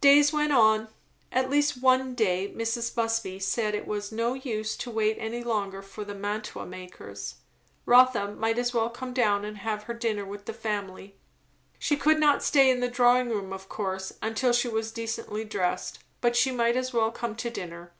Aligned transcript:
Days 0.00 0.32
went 0.32 0.52
on. 0.52 0.88
At 1.30 1.48
last 1.48 1.80
one 1.80 2.16
day 2.16 2.52
Mrs. 2.52 2.92
Busby 2.92 3.38
said 3.38 3.72
it 3.72 3.86
was 3.86 4.10
no 4.10 4.34
use 4.34 4.76
to 4.78 4.90
wait 4.90 5.16
any 5.20 5.44
longer 5.44 5.80
for 5.80 6.04
the 6.04 6.12
mantua 6.12 6.66
makers; 6.66 7.36
Rotha 7.86 8.34
might 8.34 8.58
as 8.58 8.74
well 8.74 8.90
come 8.90 9.12
down 9.14 9.44
and 9.44 9.58
have 9.58 9.84
her 9.84 9.94
dinner 9.94 10.24
with 10.24 10.46
the 10.46 10.52
family. 10.52 11.14
She 11.78 11.96
could 11.96 12.18
not 12.18 12.42
stay 12.42 12.68
in 12.68 12.80
the 12.80 12.88
drawing 12.88 13.28
room 13.30 13.52
of 13.52 13.68
course, 13.68 14.14
until 14.20 14.52
she 14.52 14.66
was 14.66 14.90
decently 14.90 15.44
dressed; 15.44 16.00
but 16.20 16.34
she 16.34 16.50
might 16.50 16.76
as 16.76 16.92
well 16.92 17.12
come 17.12 17.36
to 17.36 17.48
dinner. 17.48 17.92